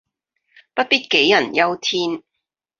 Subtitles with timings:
[0.03, 0.05] 不必
[0.95, 2.23] 杞人憂天